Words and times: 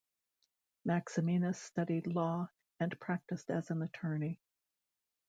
Maximinus 0.83 1.59
studied 1.61 2.07
law, 2.07 2.49
and 2.79 2.99
practiced 2.99 3.51
as 3.51 3.69
an 3.69 3.83
attorney. 3.83 4.39